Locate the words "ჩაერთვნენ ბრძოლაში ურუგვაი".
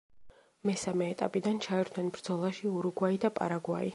1.67-3.23